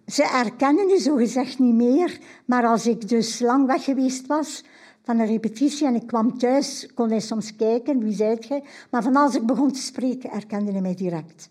ze 0.07 0.23
erkennen 0.23 0.89
je 0.89 1.01
zogezegd 1.01 1.59
niet 1.59 1.75
meer. 1.75 2.19
Maar 2.45 2.67
als 2.67 2.87
ik 2.87 3.09
dus 3.09 3.41
lang 3.41 3.67
weg 3.67 3.85
geweest 3.85 4.27
was 4.27 4.65
van 5.09 5.19
een 5.19 5.27
repetitie 5.27 5.87
en 5.87 5.95
ik 5.95 6.07
kwam 6.07 6.39
thuis, 6.39 6.89
kon 6.95 7.11
hij 7.11 7.21
soms 7.21 7.57
kijken, 7.57 7.99
wie 7.99 8.15
zei 8.15 8.37
jij? 8.41 8.63
Maar 8.91 9.03
van 9.03 9.17
als 9.17 9.35
ik 9.35 9.47
begon 9.47 9.73
te 9.73 9.81
spreken, 9.81 10.31
herkende 10.31 10.73
hij 10.73 10.81
mij 10.81 10.95
direct. 10.95 11.51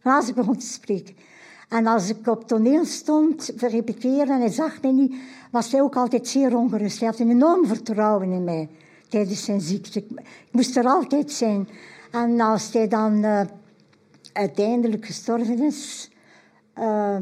Van 0.00 0.12
als 0.12 0.28
ik 0.28 0.34
begon 0.34 0.56
te 0.56 0.66
spreken. 0.66 1.16
En 1.68 1.86
als 1.86 2.08
ik 2.08 2.26
op 2.26 2.46
toneel 2.46 2.84
stond, 2.84 3.52
repeteren 3.56 4.28
en 4.28 4.40
hij 4.40 4.50
zag 4.50 4.82
mij 4.82 4.92
niet, 4.92 5.14
was 5.50 5.72
hij 5.72 5.82
ook 5.82 5.96
altijd 5.96 6.28
zeer 6.28 6.56
ongerust. 6.56 6.98
Hij 6.98 7.08
had 7.08 7.18
een 7.18 7.30
enorm 7.30 7.66
vertrouwen 7.66 8.32
in 8.32 8.44
mij 8.44 8.68
tijdens 9.08 9.44
zijn 9.44 9.60
ziekte. 9.60 9.98
Ik 9.98 10.22
moest 10.50 10.76
er 10.76 10.86
altijd 10.86 11.30
zijn. 11.30 11.68
En 12.10 12.40
als 12.40 12.72
hij 12.72 12.88
dan 12.88 13.24
uh, 13.24 13.40
uiteindelijk 14.32 15.06
gestorven 15.06 15.62
is, 15.62 16.10
uh, 16.78 17.16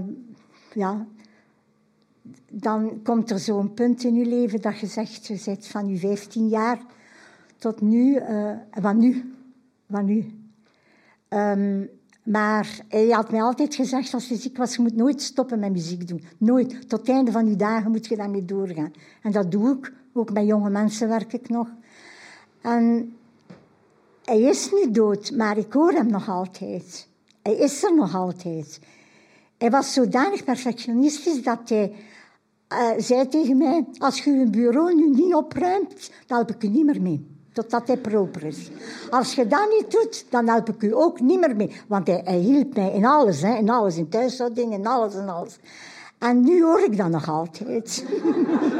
ja, 0.73 1.07
dan 2.51 3.01
komt 3.03 3.31
er 3.31 3.39
zo'n 3.39 3.75
punt 3.75 4.05
in 4.05 4.15
je 4.15 4.27
leven 4.27 4.61
dat 4.61 4.79
je 4.79 4.87
zegt, 4.87 5.27
je 5.27 5.37
zit 5.37 5.67
van 5.67 5.89
je 5.89 5.99
15 5.99 6.49
jaar 6.49 6.81
tot 7.59 7.81
nu, 7.81 8.21
uh, 8.21 8.51
wat 8.81 8.95
nu? 8.95 9.35
Wat 9.87 10.03
nu? 10.03 10.31
Um, 11.29 11.89
maar 12.23 12.81
hij 12.89 13.09
had 13.09 13.31
mij 13.31 13.43
altijd 13.43 13.75
gezegd, 13.75 14.15
als 14.15 14.29
je 14.29 14.37
ziek 14.37 14.57
was, 14.57 14.77
je 14.77 14.83
moet 14.83 14.97
nooit 14.97 15.23
stoppen 15.23 15.59
met 15.59 15.73
muziek 15.73 16.09
doen. 16.09 16.25
Nooit. 16.39 16.89
Tot 16.89 17.01
het 17.01 17.09
einde 17.09 17.33
van 17.33 17.49
je 17.49 17.57
dagen 17.57 17.91
moet 17.91 18.07
je 18.07 18.17
daarmee 18.17 18.45
doorgaan. 18.45 18.93
En 19.23 19.33
dat 19.33 19.51
doe 19.51 19.77
ik. 19.77 19.93
Ook 20.13 20.33
met 20.33 20.47
jonge 20.47 20.71
mensen 20.71 21.09
werk 21.09 21.33
ik 21.33 21.49
nog. 21.49 21.69
En 22.61 23.15
hij 24.25 24.41
is 24.41 24.71
niet 24.73 24.95
dood, 24.95 25.31
maar 25.37 25.59
ik 25.59 25.73
hoor 25.73 25.93
hem 25.93 26.07
nog 26.07 26.29
altijd. 26.29 27.09
Hij 27.43 27.57
is 27.57 27.83
er 27.83 27.95
nog 27.95 28.15
altijd. 28.15 28.81
Hij 29.59 29.71
was 29.71 29.93
zodanig 29.93 30.45
perfectionistisch 30.45 31.43
dat 31.43 31.69
hij 31.69 31.93
uh, 32.73 32.91
zei 32.99 33.29
tegen 33.29 33.57
mij: 33.57 33.85
Als 33.99 34.25
je 34.25 34.31
je 34.31 34.47
bureau 34.47 34.95
nu 34.95 35.11
niet 35.11 35.35
opruimt, 35.35 36.11
dan 36.27 36.37
help 36.37 36.51
ik 36.51 36.63
je 36.63 36.69
niet 36.69 36.85
meer 36.85 37.03
mee. 37.03 37.27
Totdat 37.53 37.87
hij 37.87 37.97
proper 37.97 38.45
is. 38.45 38.71
Als 39.11 39.35
je 39.35 39.47
dat 39.47 39.69
niet 39.71 39.91
doet, 39.91 40.27
dan 40.31 40.49
help 40.49 40.69
ik 40.69 40.83
u 40.83 40.95
ook 40.95 41.21
niet 41.21 41.41
meer 41.41 41.57
mee. 41.57 41.81
Want 41.87 42.07
hij, 42.07 42.21
hij 42.25 42.39
hielp 42.39 42.75
mij 42.75 42.93
in 42.93 43.05
alles, 43.05 43.43
hè, 43.43 43.55
in 43.55 43.71
alles, 43.71 43.97
in 43.97 44.09
thuishouding, 44.09 44.73
in 44.73 44.87
alles 44.87 45.15
en 45.15 45.29
alles. 45.29 45.59
En 46.19 46.41
nu 46.41 46.63
hoor 46.63 46.81
ik 46.81 46.97
dat 46.97 47.09
nog 47.09 47.29
altijd. 47.29 48.05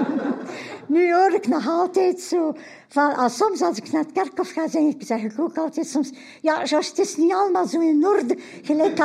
nu 0.89 1.15
hoor 1.15 1.33
ik 1.33 1.49
nog 1.49 1.69
altijd 1.69 2.21
zo 2.21 2.55
van, 2.89 3.15
als, 3.15 3.37
soms 3.37 3.63
als 3.63 3.79
ik 3.79 3.93
naar 3.93 4.03
het 4.03 4.13
kerkhof 4.13 4.51
ga, 4.51 4.69
zeg 4.99 5.23
ik, 5.23 5.41
ook 5.41 5.57
altijd 5.57 5.87
soms, 5.87 6.11
ja, 6.41 6.67
George, 6.67 6.89
het 6.89 6.99
is 6.99 7.17
niet 7.17 7.33
allemaal 7.33 7.67
zo 7.67 7.81
in 7.81 8.07
orde, 8.07 8.37
gelijk 8.63 9.01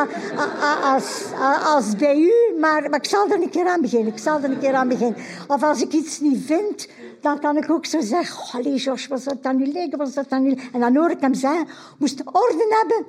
als, 0.84 1.24
als, 1.64 1.96
bij 1.96 2.18
u, 2.18 2.60
maar, 2.60 2.96
ik 2.96 3.06
zal 3.06 3.30
er 3.30 3.42
een 3.42 3.50
keer 3.50 3.68
aan 3.68 3.82
beginnen, 3.82 4.14
ik 4.14 4.20
zal 4.20 4.38
er 4.42 4.52
een 4.52 4.60
keer 4.60 4.74
aan 4.74 4.88
beginnen. 4.88 5.22
Of 5.48 5.64
als 5.64 5.82
ik 5.82 5.94
iets 5.94 6.20
niet 6.20 6.46
vind, 6.46 6.88
dan 7.22 7.40
kan 7.40 7.58
ik 7.58 7.72
ook 7.72 7.86
zo 7.86 8.02
zeggen, 8.02 8.44
oh, 8.44 8.56
allee, 8.56 8.80
George, 8.80 9.10
was 9.10 9.24
dat 9.24 9.44
dan 9.44 9.56
niet 9.56 9.74
leuk, 9.74 9.96
was 9.96 10.14
dat 10.14 10.28
En 10.28 10.80
dan 10.80 10.96
hoor 10.96 11.10
ik 11.10 11.22
hem 11.22 11.34
zeggen, 11.34 11.68
moest 11.98 12.22
orde 12.26 12.66
hebben, 12.70 13.06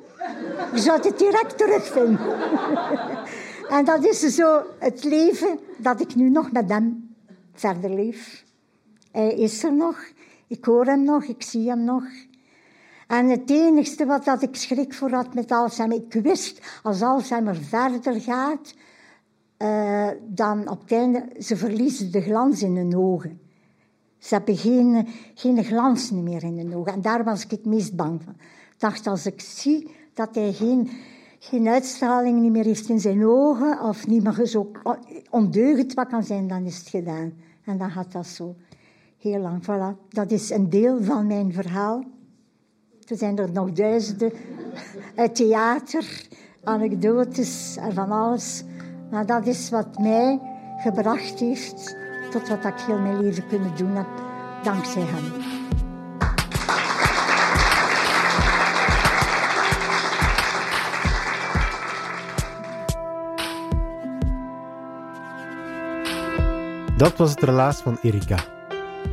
je 0.75 0.81
zou 0.81 1.01
het 1.03 1.19
direct 1.19 1.59
terugvinden. 1.59 2.21
En 3.69 3.85
dat 3.85 4.05
is 4.05 4.21
zo 4.21 4.63
het 4.79 5.05
leven 5.05 5.59
dat 5.77 6.01
ik 6.01 6.15
nu 6.15 6.31
nog 6.31 6.53
met 6.53 6.69
hem 6.69 7.15
verder 7.55 7.91
leef. 7.91 8.45
Hij 9.13 9.35
is 9.35 9.65
er 9.65 9.75
nog, 9.75 9.99
ik 10.47 10.65
hoor 10.65 10.87
hem 10.87 11.05
nog, 11.05 11.25
ik 11.25 11.43
zie 11.43 11.69
hem 11.69 11.85
nog. 11.85 12.05
En 13.07 13.29
het 13.29 13.51
enigste 13.51 14.07
wat 14.07 14.25
dat 14.25 14.43
ik 14.43 14.57
schrik 14.57 14.95
voor 14.95 15.11
had 15.11 15.35
met 15.35 15.51
Alzheimer, 15.51 15.97
ik 15.97 16.13
wist 16.13 16.81
als 16.83 17.03
Alzheimer 17.03 17.57
verder 17.57 18.21
gaat, 18.21 18.75
uh, 19.59 20.09
dan 20.27 20.69
op 20.69 20.89
het 20.89 21.45
ze 21.45 21.57
verliezen 21.57 22.13
de 22.13 22.21
glans 22.21 22.63
in 22.63 22.77
hun 22.77 22.97
ogen. 22.97 23.41
Ze 24.19 24.35
hebben 24.35 24.57
geen, 24.57 25.09
geen 25.35 25.65
glans 25.65 26.11
meer 26.11 26.43
in 26.43 26.59
hun 26.59 26.77
ogen. 26.77 26.93
En 26.93 27.01
daar 27.01 27.25
was 27.25 27.45
ik 27.45 27.51
het 27.51 27.65
meest 27.65 27.97
bang 27.97 28.23
van. 28.23 28.35
Ik 28.73 28.81
dacht, 28.81 29.07
als 29.07 29.27
ik 29.27 29.41
zie 29.41 29.91
dat 30.15 30.35
hij 30.35 30.53
geen 30.53 30.91
geen 31.45 31.69
uitstraling 31.69 32.51
meer 32.51 32.65
heeft 32.65 32.89
in 32.89 33.01
zijn 33.01 33.25
ogen 33.25 33.81
of 33.81 34.07
niet 34.07 34.23
meer 34.23 34.47
zo 34.47 34.71
ondeugend 35.31 35.95
wat 35.95 36.09
kan 36.09 36.23
zijn, 36.23 36.49
dan 36.49 36.65
is 36.65 36.79
het 36.79 36.89
gedaan. 36.89 37.33
En 37.65 37.79
dan 37.79 37.91
gaat 37.91 38.13
dat 38.13 38.27
zo 38.27 38.55
heel 39.23 39.41
lang. 39.41 39.63
Voilà. 39.63 40.09
Dat 40.09 40.31
is 40.31 40.51
een 40.51 40.71
deel 40.71 41.03
van 41.03 41.27
mijn 41.27 41.53
verhaal. 41.53 42.05
Er 43.09 43.17
zijn 43.17 43.39
er 43.39 43.53
nog 43.53 43.73
duizenden 43.73 44.33
uit 45.17 45.35
theater, 45.35 46.27
anekdotes 46.65 47.77
en 47.81 47.93
van 47.93 48.11
alles. 48.11 48.65
Maar 49.11 49.27
dat 49.27 49.47
is 49.47 49.71
wat 49.71 49.99
mij 49.99 50.41
gebracht 50.79 51.39
heeft 51.39 51.97
tot 52.31 52.49
wat 52.49 52.65
ik 52.65 52.81
heel 52.81 52.99
mijn 52.99 53.21
leven 53.21 53.47
kunnen 53.47 53.77
doen 53.77 53.97
heb, 53.97 54.07
dankzij 54.63 55.03
hem. 55.03 55.51
Dat 66.97 67.17
was 67.17 67.31
het 67.31 67.43
relaas 67.43 67.81
van 67.81 67.99
Erika. 68.03 68.62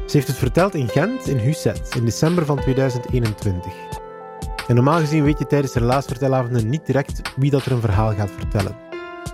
Ze 0.09 0.17
heeft 0.17 0.27
het 0.27 0.37
verteld 0.37 0.75
in 0.75 0.87
Gent, 0.87 1.27
in 1.27 1.37
Husset, 1.37 1.95
in 1.95 2.05
december 2.05 2.45
van 2.45 2.59
2021. 2.59 3.73
En 4.67 4.75
normaal 4.75 4.99
gezien 4.99 5.23
weet 5.23 5.39
je 5.39 5.47
tijdens 5.47 5.73
de 5.73 5.79
relaasvertelavonden 5.79 6.69
niet 6.69 6.85
direct 6.85 7.21
wie 7.35 7.51
dat 7.51 7.65
er 7.65 7.71
een 7.71 7.81
verhaal 7.81 8.13
gaat 8.13 8.31
vertellen. 8.37 8.75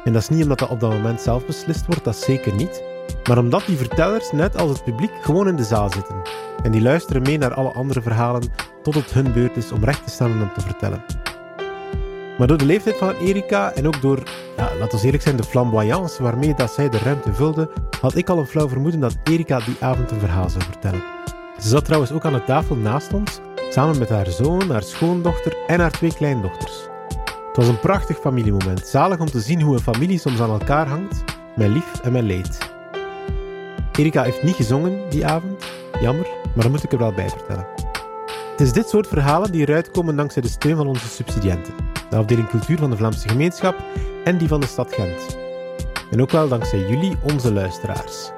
En 0.04 0.14
dat 0.14 0.22
is 0.22 0.30
niet 0.30 0.44
omdat 0.44 0.60
dat 0.60 0.70
op 0.70 0.80
dat 0.80 0.92
moment 0.92 1.22
zelf 1.22 1.46
beslist 1.46 1.86
wordt, 1.86 2.04
dat 2.04 2.16
zeker 2.16 2.56
niet. 2.56 2.84
Maar 3.28 3.38
omdat 3.38 3.66
die 3.66 3.78
vertellers, 3.78 4.32
net 4.32 4.58
als 4.58 4.72
het 4.72 4.84
publiek, 4.84 5.12
gewoon 5.22 5.48
in 5.48 5.56
de 5.56 5.64
zaal 5.64 5.92
zitten. 5.92 6.22
En 6.64 6.72
die 6.72 6.82
luisteren 6.82 7.22
mee 7.22 7.38
naar 7.38 7.54
alle 7.54 7.72
andere 7.72 8.02
verhalen 8.02 8.44
tot 8.84 8.94
het 8.94 9.12
hun 9.12 9.34
beurt 9.34 9.58
is 9.58 9.72
om 9.72 9.84
recht 9.84 10.04
te 10.04 10.12
staan 10.12 10.32
en 10.32 10.42
om 10.42 10.54
te 10.54 10.62
vertellen. 10.62 11.25
Maar 12.38 12.48
door 12.48 12.58
de 12.58 12.66
leeftijd 12.66 12.98
van 12.98 13.16
Erika 13.16 13.72
en 13.72 13.88
ook 13.88 14.02
door, 14.02 14.24
ja, 14.58 14.70
laten 14.80 15.00
we 15.00 15.06
eerlijk 15.06 15.24
zijn, 15.24 15.36
de 15.36 15.44
flamboyance 15.44 16.24
waarmee 16.24 16.54
dat 16.54 16.74
zij 16.74 16.90
de 16.90 16.98
ruimte 16.98 17.34
vulde, 17.34 17.70
had 18.02 18.16
ik 18.16 18.30
al 18.30 18.38
een 18.38 18.48
flauw 18.48 18.70
vermoeden 18.70 19.00
dat 19.00 19.18
Erika 19.24 19.60
die 19.60 19.76
avond 19.80 20.12
een 20.12 20.20
verhaal 20.20 20.50
zou 20.50 20.64
vertellen. 20.64 21.04
Ze 21.60 21.68
zat 21.68 21.86
trouwens 21.86 22.12
ook 22.12 22.26
aan 22.26 22.34
de 22.34 22.44
tafel 22.44 22.76
naast 22.76 23.14
ons, 23.14 23.40
samen 23.70 23.98
met 23.98 24.10
haar 24.10 24.28
zoon, 24.30 24.70
haar 24.70 24.84
schoondochter 24.84 25.58
en 25.68 25.80
haar 25.80 25.92
twee 25.92 26.14
kleindochters. 26.14 26.88
Het 27.48 27.56
was 27.56 27.68
een 27.68 27.80
prachtig 27.80 28.18
familiemoment. 28.18 28.88
Zalig 28.88 29.20
om 29.20 29.26
te 29.26 29.40
zien 29.40 29.62
hoe 29.62 29.74
een 29.74 29.82
familie 29.82 30.20
soms 30.20 30.42
aan 30.42 30.50
elkaar 30.50 30.88
hangt, 30.88 31.24
met 31.56 31.70
lief 31.70 32.02
en 32.04 32.12
met 32.12 32.24
leed. 32.24 32.58
Erika 33.92 34.24
heeft 34.24 34.44
niet 34.44 34.56
gezongen 34.56 35.10
die 35.10 35.26
avond, 35.26 35.66
jammer, 36.02 36.28
maar 36.56 36.64
dat 36.64 36.72
moet 36.72 36.84
ik 36.84 36.92
er 36.92 36.98
wel 36.98 37.14
bij 37.14 37.30
vertellen. 37.30 37.68
Het 38.52 38.62
is 38.62 38.74
dit 38.74 38.90
soort 38.90 39.08
verhalen 39.08 39.52
die 39.52 39.68
eruit 39.68 39.92
komen 39.92 40.16
dankzij 40.16 40.42
de 40.42 40.48
steun 40.48 40.76
van 40.76 40.88
onze 40.88 41.08
subsidiënten, 41.08 41.74
de 42.10 42.16
afdeling 42.16 42.50
cultuur 42.50 42.78
van 42.78 42.90
de 42.90 42.98
Vlaamse 42.98 43.30
gemeenschap 43.30 43.76
en 44.24 44.38
die 44.38 44.48
van 44.48 44.60
de 44.60 44.68
stad 44.68 44.94
Gent. 44.94 45.38
En 46.12 46.22
ook 46.22 46.32
wel 46.32 46.48
dankzij 46.48 46.80
jullie, 46.80 47.18
onze 47.22 47.54
luisteraars. 47.54 48.32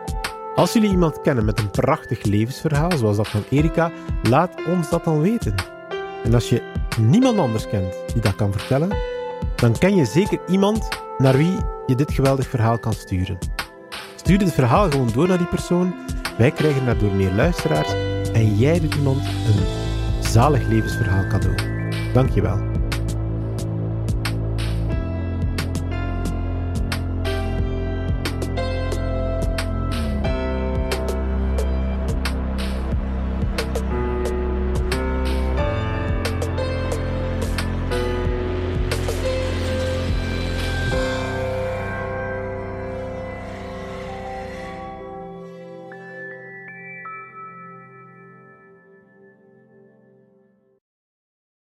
Als 0.55 0.73
jullie 0.73 0.89
iemand 0.89 1.21
kennen 1.21 1.45
met 1.45 1.59
een 1.59 1.71
prachtig 1.71 2.23
levensverhaal, 2.23 2.91
zoals 2.97 3.17
dat 3.17 3.27
van 3.27 3.43
Erika, 3.49 3.91
laat 4.29 4.51
ons 4.67 4.89
dat 4.89 5.03
dan 5.03 5.21
weten. 5.21 5.55
En 6.23 6.33
als 6.33 6.49
je 6.49 6.61
niemand 6.99 7.39
anders 7.39 7.67
kent 7.67 7.95
die 8.13 8.21
dat 8.21 8.35
kan 8.35 8.51
vertellen, 8.51 8.89
dan 9.55 9.77
ken 9.77 9.95
je 9.95 10.05
zeker 10.05 10.39
iemand 10.47 10.87
naar 11.17 11.37
wie 11.37 11.57
je 11.85 11.95
dit 11.95 12.11
geweldig 12.11 12.47
verhaal 12.47 12.79
kan 12.79 12.93
sturen. 12.93 13.37
Stuur 14.15 14.39
het 14.39 14.53
verhaal 14.53 14.91
gewoon 14.91 15.09
door 15.13 15.27
naar 15.27 15.37
die 15.37 15.47
persoon. 15.47 15.93
Wij 16.37 16.51
krijgen 16.51 16.85
daardoor 16.85 17.11
meer 17.11 17.31
luisteraars 17.31 17.93
en 18.33 18.55
jij 18.55 18.79
doet 18.79 18.95
iemand 18.95 19.17
een 19.25 19.65
zalig 20.23 20.67
levensverhaal 20.67 21.27
cadeau. 21.27 21.55
Dankjewel. 22.13 22.76